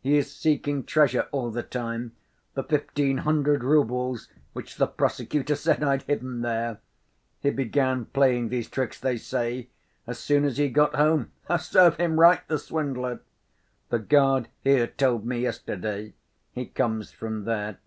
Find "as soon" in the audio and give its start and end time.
10.08-10.44